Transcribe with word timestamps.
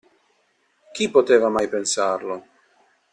Chi 0.91 1.11
poteva 1.11 1.47
mai 1.47 1.67
pensarlo? 1.69 2.45